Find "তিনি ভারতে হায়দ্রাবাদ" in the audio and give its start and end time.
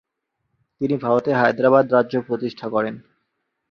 0.81-1.85